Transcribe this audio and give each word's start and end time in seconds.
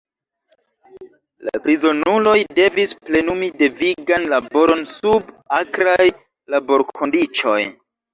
La 1.47 1.59
prizonuloj 1.65 2.37
devis 2.59 2.93
plenumi 3.09 3.49
devigan 3.59 4.25
laboron 4.31 4.81
sub 5.01 5.29
akraj 5.59 6.07
laborkondiĉoj. 6.55 7.59